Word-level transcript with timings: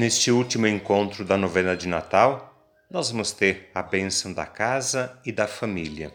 Neste 0.00 0.32
último 0.32 0.66
encontro 0.66 1.26
da 1.26 1.36
novena 1.36 1.76
de 1.76 1.86
Natal, 1.86 2.54
nós 2.90 3.10
vamos 3.10 3.32
ter 3.32 3.70
a 3.74 3.82
bênção 3.82 4.32
da 4.32 4.46
casa 4.46 5.20
e 5.26 5.30
da 5.30 5.46
família. 5.46 6.10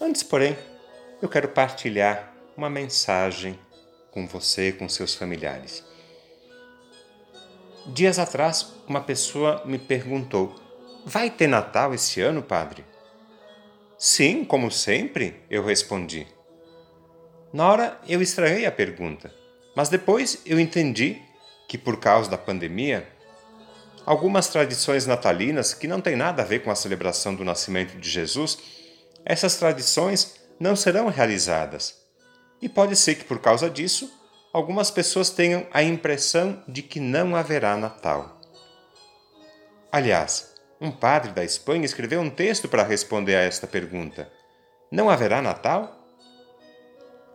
Antes, 0.00 0.22
porém, 0.22 0.56
eu 1.20 1.28
quero 1.28 1.48
partilhar 1.48 2.32
uma 2.56 2.70
mensagem 2.70 3.58
com 4.10 4.26
você 4.26 4.68
e 4.70 4.72
com 4.72 4.88
seus 4.88 5.14
familiares. 5.14 5.84
Dias 7.88 8.18
atrás, 8.18 8.72
uma 8.88 9.02
pessoa 9.02 9.62
me 9.66 9.78
perguntou: 9.78 10.54
Vai 11.04 11.28
ter 11.28 11.46
Natal 11.46 11.92
esse 11.92 12.22
ano, 12.22 12.42
padre? 12.42 12.82
Sim, 13.98 14.46
como 14.46 14.70
sempre, 14.70 15.42
eu 15.50 15.62
respondi. 15.62 16.26
Na 17.52 17.70
hora 17.70 18.00
eu 18.08 18.22
estranhei 18.22 18.64
a 18.64 18.72
pergunta, 18.72 19.30
mas 19.76 19.90
depois 19.90 20.40
eu 20.46 20.58
entendi 20.58 21.20
que, 21.70 21.78
por 21.78 21.98
causa 21.98 22.28
da 22.28 22.36
pandemia, 22.36 23.06
algumas 24.04 24.48
tradições 24.48 25.06
natalinas 25.06 25.72
que 25.72 25.86
não 25.86 26.00
têm 26.00 26.16
nada 26.16 26.42
a 26.42 26.44
ver 26.44 26.64
com 26.64 26.70
a 26.72 26.74
celebração 26.74 27.32
do 27.32 27.44
nascimento 27.44 27.96
de 27.96 28.10
Jesus, 28.10 28.58
essas 29.24 29.54
tradições 29.54 30.34
não 30.58 30.74
serão 30.74 31.06
realizadas. 31.06 31.94
E 32.60 32.68
pode 32.68 32.96
ser 32.96 33.14
que, 33.14 33.24
por 33.24 33.38
causa 33.38 33.70
disso, 33.70 34.12
algumas 34.52 34.90
pessoas 34.90 35.30
tenham 35.30 35.64
a 35.72 35.80
impressão 35.80 36.60
de 36.66 36.82
que 36.82 36.98
não 36.98 37.36
haverá 37.36 37.76
Natal. 37.76 38.40
Aliás, 39.92 40.52
um 40.80 40.90
padre 40.90 41.30
da 41.30 41.44
Espanha 41.44 41.84
escreveu 41.84 42.20
um 42.20 42.30
texto 42.30 42.68
para 42.68 42.82
responder 42.82 43.36
a 43.36 43.42
esta 43.42 43.68
pergunta: 43.68 44.28
Não 44.90 45.08
haverá 45.08 45.40
Natal? 45.40 46.04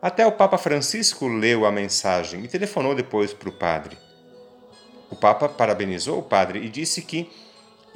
Até 0.02 0.28
o 0.28 0.34
Papa 0.34 0.58
Francisco 0.58 1.26
leu 1.26 1.66
a 1.66 1.72
mensagem 1.72 2.44
e 2.44 2.50
telefonou 2.50 2.94
depois 2.94 3.34
para 3.34 3.48
o 3.48 3.58
padre. 3.58 3.98
O 5.16 5.18
Papa 5.18 5.48
parabenizou 5.48 6.20
o 6.20 6.24
padre 6.24 6.60
e 6.60 6.68
disse 6.68 7.02
que 7.02 7.32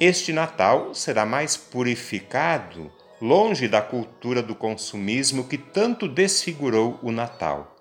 este 0.00 0.32
Natal 0.32 0.94
será 0.94 1.26
mais 1.26 1.54
purificado, 1.54 2.90
longe 3.20 3.68
da 3.68 3.82
cultura 3.82 4.42
do 4.42 4.54
consumismo 4.54 5.46
que 5.46 5.58
tanto 5.58 6.08
desfigurou 6.08 6.98
o 7.02 7.12
Natal. 7.12 7.76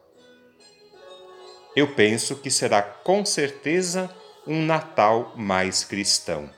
Eu 1.74 1.96
penso 1.96 2.36
que 2.36 2.52
será 2.52 2.82
com 2.82 3.24
certeza 3.24 4.14
um 4.46 4.62
Natal 4.66 5.32
mais 5.38 5.86
cristão. 5.86 6.50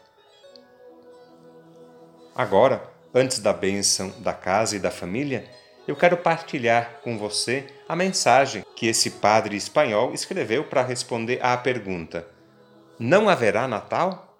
Agora, 2.33 2.81
antes 3.13 3.37
da 3.37 3.53
bênção 3.53 4.09
da 4.21 4.33
casa 4.33 4.75
e 4.75 4.79
da 4.79 4.89
família, 4.89 5.47
eu 5.87 5.95
quero 5.95 6.17
partilhar 6.17 6.99
com 7.03 7.15
você 7.15 7.67
a 7.87 7.95
mensagem 7.95 8.65
que 8.75 8.87
esse 8.87 9.11
padre 9.11 9.55
espanhol 9.55 10.15
escreveu 10.15 10.63
para 10.63 10.81
responder 10.81 11.37
à 11.45 11.55
pergunta: 11.55 12.25
Não 13.03 13.27
haverá 13.27 13.67
Natal? 13.67 14.37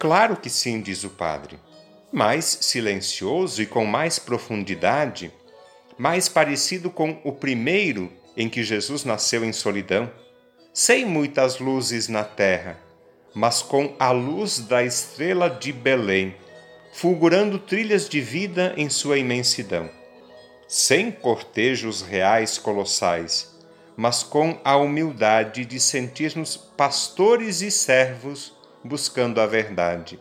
Claro 0.00 0.36
que 0.36 0.50
sim, 0.50 0.80
diz 0.80 1.04
o 1.04 1.10
padre, 1.10 1.60
mais 2.12 2.44
silencioso 2.44 3.62
e 3.62 3.66
com 3.66 3.84
mais 3.84 4.18
profundidade, 4.18 5.32
mais 5.96 6.28
parecido 6.28 6.90
com 6.90 7.20
o 7.22 7.30
primeiro 7.30 8.12
em 8.36 8.48
que 8.48 8.64
Jesus 8.64 9.04
nasceu 9.04 9.44
em 9.44 9.52
solidão, 9.52 10.10
sem 10.74 11.04
muitas 11.04 11.60
luzes 11.60 12.08
na 12.08 12.24
terra, 12.24 12.76
mas 13.32 13.62
com 13.62 13.94
a 13.96 14.10
luz 14.10 14.58
da 14.58 14.82
estrela 14.82 15.48
de 15.48 15.72
Belém, 15.72 16.34
fulgurando 16.92 17.60
trilhas 17.60 18.08
de 18.08 18.20
vida 18.20 18.74
em 18.76 18.90
sua 18.90 19.18
imensidão, 19.18 19.88
sem 20.66 21.12
cortejos 21.12 22.02
reais 22.02 22.58
colossais, 22.58 23.55
mas 23.96 24.22
com 24.22 24.60
a 24.62 24.76
humildade 24.76 25.64
de 25.64 25.80
sentir-nos 25.80 26.56
pastores 26.56 27.62
e 27.62 27.70
servos 27.70 28.54
buscando 28.84 29.40
a 29.40 29.46
verdade, 29.46 30.20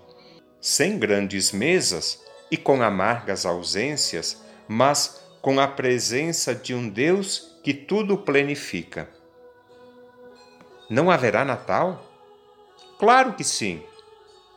sem 0.62 0.98
grandes 0.98 1.52
mesas 1.52 2.23
e 2.50 2.58
com 2.58 2.81
amargas 2.81 3.46
ausências, 3.46 4.41
mas 4.68 5.22
com 5.41 5.59
a 5.59 5.68
presença 5.68 6.56
de 6.56 6.74
um 6.74 6.88
Deus 6.88 7.59
que 7.63 7.74
tudo 7.74 8.18
plenifica. 8.18 9.09
Não 10.90 11.12
haverá 11.12 11.44
Natal? 11.44 12.03
Claro 12.97 13.34
que 13.34 13.44
sim. 13.44 13.84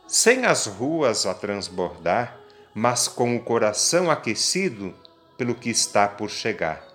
Sem 0.07 0.45
as 0.45 0.65
ruas 0.65 1.25
a 1.25 1.33
transbordar, 1.33 2.39
mas 2.73 3.07
com 3.07 3.35
o 3.35 3.43
coração 3.43 4.09
aquecido 4.09 4.93
pelo 5.37 5.53
que 5.53 5.69
está 5.69 6.07
por 6.07 6.29
chegar. 6.29 6.88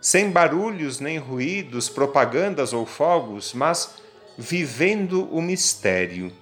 Sem 0.00 0.30
barulhos 0.30 1.00
nem 1.00 1.18
ruídos, 1.18 1.88
propagandas 1.88 2.72
ou 2.72 2.86
fogos, 2.86 3.52
mas 3.52 3.96
vivendo 4.36 5.28
o 5.34 5.42
mistério. 5.42 6.32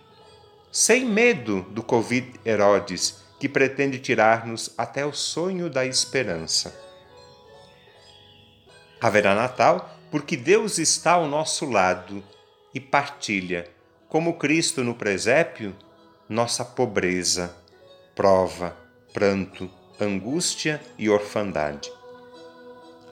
Sem 0.70 1.06
medo 1.06 1.62
do 1.70 1.82
Covid 1.82 2.38
Herodes, 2.44 3.24
que 3.40 3.48
pretende 3.48 3.98
tirar-nos 3.98 4.72
até 4.76 5.06
o 5.06 5.12
sonho 5.12 5.70
da 5.70 5.86
esperança. 5.86 6.78
Haverá 9.00 9.34
Natal 9.34 9.96
porque 10.10 10.36
Deus 10.36 10.78
está 10.78 11.12
ao 11.12 11.26
nosso 11.26 11.68
lado 11.68 12.22
e 12.74 12.80
partilha, 12.80 13.68
como 14.08 14.34
Cristo 14.34 14.84
no 14.84 14.94
presépio, 14.94 15.74
nossa 16.28 16.64
pobreza, 16.64 17.56
prova, 18.14 18.76
pranto, 19.12 19.70
angústia 20.00 20.80
e 20.98 21.08
orfandade. 21.08 21.90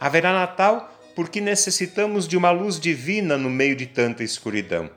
Haverá 0.04 0.34
Natal 0.34 0.92
porque 1.16 1.40
necessitamos 1.40 2.28
de 2.28 2.36
uma 2.36 2.50
luz 2.50 2.78
divina 2.78 3.38
no 3.38 3.48
meio 3.48 3.74
de 3.74 3.86
tanta 3.86 4.22
escuridão. 4.22 4.90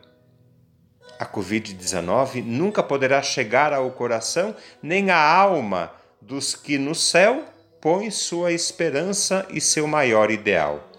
A 1.18 1.25
Covid-19 1.25 2.44
nunca 2.44 2.84
poderá 2.84 3.22
chegar 3.22 3.72
ao 3.72 3.90
coração 3.91 4.53
nem 4.84 5.09
à 5.09 5.18
alma 5.18 5.94
dos 6.22 6.56
que 6.56 6.78
no 6.78 6.94
céu 6.94 7.45
põe 7.79 8.12
sua 8.12 8.51
esperança 8.51 9.47
e 9.50 9.62
seu 9.62 9.88
maior 9.88 10.29
ideal. 10.29 10.91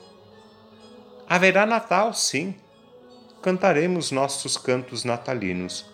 Haverá 1.28 1.66
Natal, 1.66 2.14
sim. 2.14 2.54
Cantaremos 3.42 4.10
nossos 4.10 4.56
cantos 4.56 5.04
natalinos. 5.04 5.84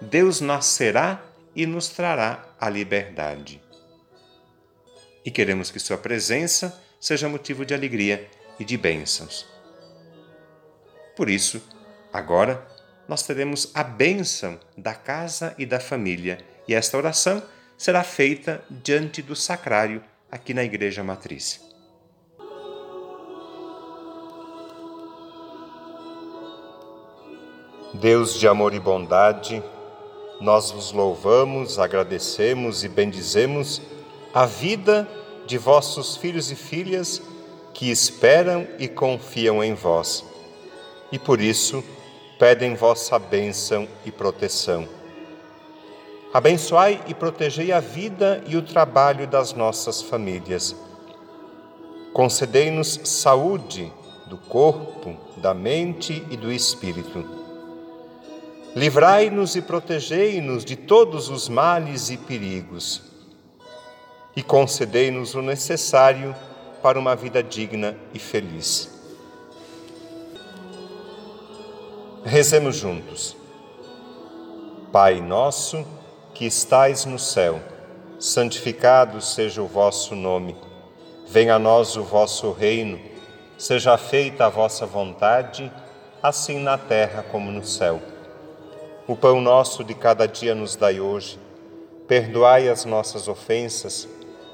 Deus 0.00 0.40
nascerá 0.40 1.22
e 1.54 1.66
nos 1.66 1.88
trará 1.88 2.46
a 2.60 2.68
liberdade. 2.68 3.62
E 5.24 5.30
queremos 5.30 5.70
que 5.70 5.78
Sua 5.78 5.96
presença 5.96 6.82
seja 7.04 7.28
motivo 7.28 7.66
de 7.66 7.74
alegria 7.74 8.26
e 8.58 8.64
de 8.64 8.78
bênçãos. 8.78 9.46
Por 11.14 11.28
isso, 11.28 11.62
agora, 12.10 12.66
nós 13.06 13.22
teremos 13.22 13.70
a 13.74 13.84
bênção 13.84 14.58
da 14.74 14.94
casa 14.94 15.54
e 15.58 15.66
da 15.66 15.78
família, 15.78 16.38
e 16.66 16.72
esta 16.72 16.96
oração 16.96 17.42
será 17.76 18.02
feita 18.02 18.64
diante 18.70 19.20
do 19.20 19.36
sacrário 19.36 20.02
aqui 20.32 20.54
na 20.54 20.64
Igreja 20.64 21.04
Matriz. 21.04 21.60
Deus 27.92 28.32
de 28.40 28.48
amor 28.48 28.72
e 28.72 28.80
bondade, 28.80 29.62
nós 30.40 30.70
vos 30.70 30.90
louvamos, 30.90 31.78
agradecemos 31.78 32.82
e 32.82 32.88
bendizemos 32.88 33.82
a 34.32 34.46
vida 34.46 35.06
de 35.46 35.58
vossos 35.58 36.16
filhos 36.16 36.50
e 36.50 36.56
filhas 36.56 37.20
que 37.72 37.90
esperam 37.90 38.66
e 38.78 38.88
confiam 38.88 39.62
em 39.62 39.74
vós. 39.74 40.24
E 41.10 41.18
por 41.18 41.40
isso 41.40 41.82
pedem 42.38 42.74
vossa 42.74 43.18
bênção 43.18 43.88
e 44.04 44.10
proteção 44.10 44.88
Abençoai 46.34 47.00
e 47.06 47.14
protegei 47.14 47.70
a 47.70 47.78
vida 47.78 48.42
e 48.48 48.56
o 48.56 48.62
trabalho 48.62 49.24
das 49.24 49.52
nossas 49.52 50.02
famílias. 50.02 50.74
Concedei-nos 52.12 52.98
saúde 53.04 53.92
do 54.26 54.36
corpo, 54.36 55.16
da 55.36 55.54
mente 55.54 56.26
e 56.28 56.36
do 56.36 56.50
espírito. 56.50 57.24
Livrai-nos 58.74 59.54
e 59.54 59.62
protegei-nos 59.62 60.64
de 60.64 60.74
todos 60.74 61.28
os 61.28 61.48
males 61.48 62.10
e 62.10 62.16
perigos. 62.16 63.13
E 64.36 64.42
concedei-nos 64.42 65.34
o 65.34 65.42
necessário 65.42 66.34
para 66.82 66.98
uma 66.98 67.14
vida 67.14 67.42
digna 67.42 67.96
e 68.12 68.18
feliz. 68.18 68.90
Rezemos 72.24 72.76
juntos. 72.76 73.36
Pai 74.90 75.20
nosso, 75.20 75.84
que 76.34 76.46
estais 76.46 77.04
no 77.04 77.18
céu, 77.18 77.60
santificado 78.18 79.20
seja 79.20 79.62
o 79.62 79.66
vosso 79.66 80.14
nome. 80.14 80.56
Venha 81.26 81.56
a 81.56 81.58
nós 81.58 81.96
o 81.96 82.02
vosso 82.02 82.50
reino, 82.52 83.00
seja 83.58 83.96
feita 83.96 84.46
a 84.46 84.48
vossa 84.48 84.86
vontade, 84.86 85.70
assim 86.22 86.58
na 86.58 86.78
terra 86.78 87.22
como 87.22 87.50
no 87.50 87.64
céu. 87.64 88.00
O 89.06 89.14
pão 89.14 89.40
nosso 89.40 89.84
de 89.84 89.94
cada 89.94 90.26
dia 90.26 90.54
nos 90.54 90.76
dai 90.76 91.00
hoje. 91.00 91.38
Perdoai 92.08 92.68
as 92.68 92.84
nossas 92.84 93.28
ofensas, 93.28 94.08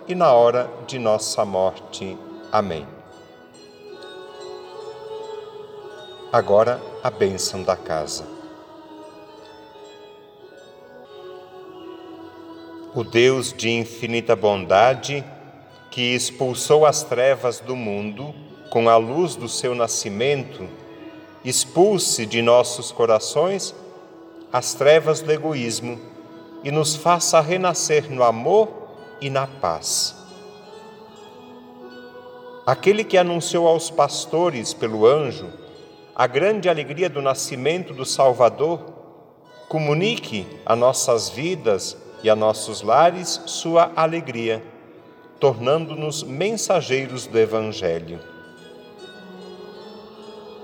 na 0.15 0.33
hora 0.33 0.69
de 0.87 0.97
nossa 0.97 1.45
morte. 1.45 2.17
Amém. 2.51 2.87
Agora 6.31 6.81
a 7.03 7.09
bênção 7.09 7.61
da 7.63 7.75
casa. 7.75 8.25
O 12.93 13.03
Deus 13.03 13.53
de 13.53 13.69
infinita 13.69 14.35
bondade, 14.35 15.23
que 15.89 16.13
expulsou 16.13 16.85
as 16.85 17.03
trevas 17.03 17.59
do 17.59 17.75
mundo 17.75 18.33
com 18.69 18.89
a 18.89 18.97
luz 18.97 19.35
do 19.35 19.47
seu 19.47 19.75
nascimento, 19.75 20.67
expulse 21.43 22.25
de 22.25 22.41
nossos 22.41 22.91
corações 22.91 23.75
as 24.51 24.73
trevas 24.73 25.21
do 25.21 25.31
egoísmo 25.31 25.99
e 26.63 26.71
nos 26.71 26.95
faça 26.95 27.39
renascer 27.39 28.11
no 28.11 28.23
amor 28.23 28.80
e 29.21 29.29
na 29.29 29.45
paz. 29.45 30.15
Aquele 32.65 33.03
que 33.03 33.17
anunciou 33.17 33.67
aos 33.67 33.89
pastores 33.89 34.73
pelo 34.73 35.05
anjo 35.05 35.61
a 36.15 36.27
grande 36.27 36.69
alegria 36.69 37.09
do 37.09 37.21
nascimento 37.21 37.93
do 37.93 38.05
Salvador, 38.05 38.79
comunique 39.69 40.45
a 40.65 40.75
nossas 40.75 41.29
vidas 41.29 41.97
e 42.21 42.29
a 42.29 42.35
nossos 42.35 42.81
lares 42.81 43.41
sua 43.45 43.91
alegria, 43.95 44.61
tornando-nos 45.39 46.21
mensageiros 46.21 47.25
do 47.25 47.39
Evangelho. 47.39 48.19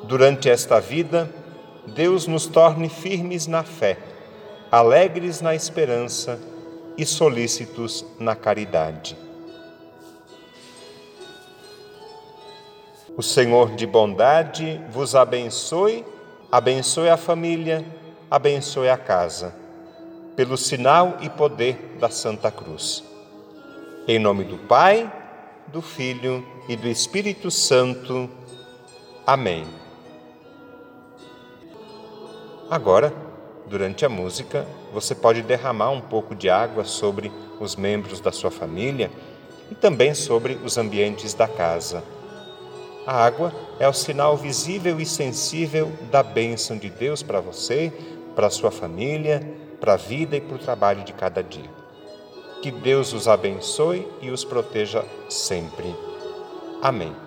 Durante 0.04 0.50
esta 0.50 0.80
vida, 0.80 1.28
Deus 1.88 2.28
nos 2.28 2.46
torne 2.46 2.90
firmes 2.90 3.48
na 3.48 3.64
fé, 3.64 3.98
alegres 4.70 5.42
na 5.42 5.56
esperança 5.56 6.40
e 6.98 7.06
solícitos 7.06 8.06
na 8.20 8.36
caridade. 8.36 9.18
O 13.16 13.24
Senhor 13.24 13.76
de 13.76 13.86
bondade 13.86 14.82
vos 14.92 15.16
abençoe, 15.16 16.06
abençoe 16.52 17.10
a 17.10 17.18
família, 17.18 17.86
abençoe 18.30 18.90
a 18.90 18.98
casa, 18.98 19.56
pelo 20.36 20.58
sinal 20.58 21.18
e 21.22 21.30
poder 21.30 21.98
da 22.00 22.10
Santa 22.10 22.52
Cruz. 22.52 23.04
Em 24.08 24.20
nome 24.20 24.44
do 24.44 24.58
Pai, 24.58 25.12
do 25.68 25.82
Filho 25.82 26.46
e 26.70 26.76
do 26.76 26.88
Espírito 26.88 27.50
Santo. 27.50 28.30
Amém. 29.26 29.66
Agora, 32.70 33.27
durante 33.70 34.06
a 34.06 34.10
música, 34.10 34.66
você 34.94 35.14
pode 35.14 35.42
derramar 35.42 35.92
um 35.92 36.02
pouco 36.02 36.34
de 36.34 36.50
água 36.50 36.84
sobre 36.84 37.32
os 37.60 37.76
membros 37.76 38.20
da 38.20 38.32
sua 38.32 38.52
família 38.52 39.12
e 39.70 39.76
também 39.76 40.14
sobre 40.14 40.60
os 40.64 40.78
ambientes 40.78 41.34
da 41.34 41.48
casa 41.48 42.04
a 43.08 43.24
água 43.24 43.54
é 43.80 43.88
o 43.88 43.94
sinal 43.94 44.36
visível 44.36 45.00
e 45.00 45.06
sensível 45.06 45.90
da 46.12 46.22
bênção 46.22 46.78
de 46.78 46.90
Deus 46.90 47.24
para 47.24 47.40
você, 47.40 47.90
para 48.36 48.48
a 48.48 48.50
sua 48.50 48.70
família, 48.70 49.50
para 49.80 49.94
a 49.94 49.98
vida 49.98 50.36
e 50.36 50.42
para 50.42 50.58
o 50.58 50.60
trabalho 50.60 51.06
de 51.06 51.14
cada 51.14 51.42
dia. 51.42 51.70
Que 52.62 52.70
Deus 52.70 53.14
os 53.14 53.30
abençoe 53.30 54.06
e 54.22 54.30
os 54.30 54.44
proteja 54.44 55.06
sempre. 55.30 55.96
Amém. 56.82 57.27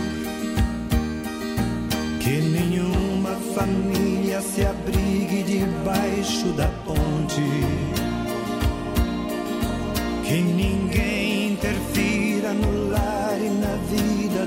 que 2.23 2.39
nenhuma 2.39 3.35
família 3.55 4.41
se 4.41 4.63
abrigue 4.63 5.43
debaixo 5.43 6.47
da 6.53 6.67
ponte. 6.85 7.41
Que 10.23 10.39
ninguém 10.39 11.53
interfira 11.53 12.53
no 12.53 12.89
lar 12.89 13.37
e 13.41 13.49
na 13.49 13.75
vida 13.89 14.45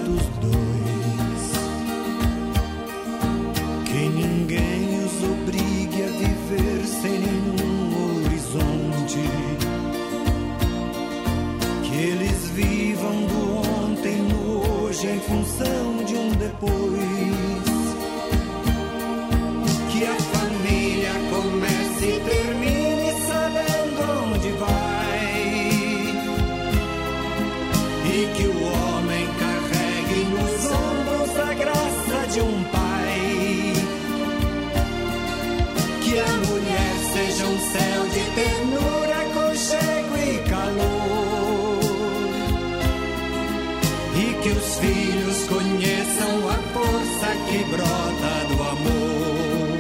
que 47.54 47.64
brota 47.70 48.34
do 48.48 48.56
amor. 48.62 49.78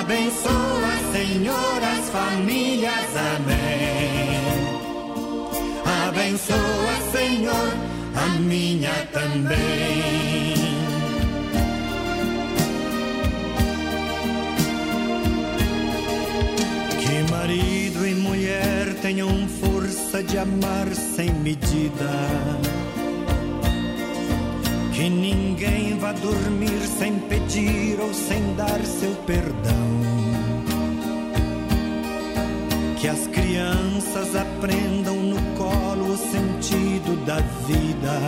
Abençoa, 0.00 0.94
Senhor, 1.12 1.80
as 1.96 2.04
famílias, 2.10 3.10
amém. 3.36 4.44
Abençoa, 6.08 6.94
Senhor, 7.12 7.68
a 8.14 8.28
minha 8.40 8.96
também. 9.12 10.77
Tenham 19.08 19.48
força 19.48 20.22
de 20.22 20.36
amar 20.36 20.86
sem 20.94 21.32
medida. 21.32 22.10
Que 24.92 25.08
ninguém 25.08 25.96
vá 25.98 26.12
dormir 26.12 26.78
sem 26.98 27.18
pedir 27.20 27.98
ou 28.00 28.12
sem 28.12 28.54
dar 28.54 28.78
seu 28.84 29.14
perdão. 29.24 29.88
Que 33.00 33.08
as 33.08 33.26
crianças 33.28 34.36
aprendam 34.36 35.16
no 35.16 35.40
colo 35.56 36.12
o 36.12 36.18
sentido 36.18 37.16
da 37.24 37.40
vida. 37.66 38.20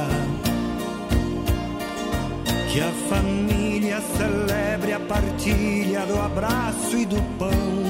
Que 2.73 2.81
a 2.81 2.93
família 3.11 4.01
celebre 4.17 4.95
a 4.95 5.01
partilha 5.01 6.07
do 6.07 6.19
abraço 6.19 6.97
e 6.97 7.05
do 7.05 7.21
pão. 7.39 7.90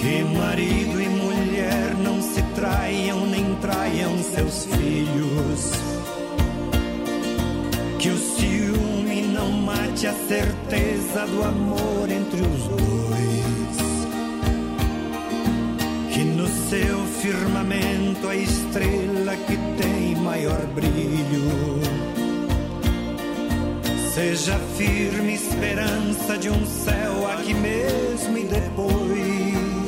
Que 0.00 0.22
marido 0.22 1.00
e 1.00 1.08
mulher 1.08 1.94
não 2.02 2.22
se 2.22 2.40
traiam 2.54 3.26
nem 3.26 3.54
traiam 3.56 4.16
seus 4.18 4.64
filhos. 4.66 5.72
Que 7.98 8.10
o 8.10 8.16
ciúme 8.16 9.22
não 9.22 9.50
mate 9.50 10.06
a 10.06 10.12
certeza 10.12 11.26
do 11.26 11.42
amor 11.42 12.08
entre 12.10 12.40
os 12.40 12.62
dois. 12.68 13.78
Que 16.12 16.24
no 16.24 16.46
seu 16.46 17.04
firmamento 17.20 18.28
a 18.28 18.36
estrela 18.36 19.36
que 19.46 19.56
tem 19.82 20.14
maior 20.22 20.64
brilho 20.74 22.08
seja 24.14 24.58
firme 24.76 25.34
esperança 25.34 26.36
de 26.38 26.50
um 26.50 26.66
céu 26.66 27.30
aqui 27.30 27.54
mesmo 27.54 28.36
e 28.36 28.44
depois 28.44 29.87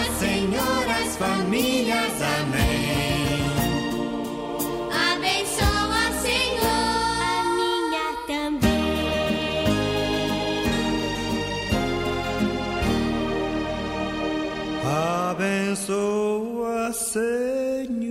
as 0.00 0.08
senhoras, 0.18 1.16
famílias, 1.16 2.16
amém. 2.38 3.16
Abençoa, 5.12 6.04
Senhor, 6.22 7.40
minha 7.56 8.08
também. 8.26 8.66
Abençoa, 15.30 16.92
Senhor. 16.92 18.05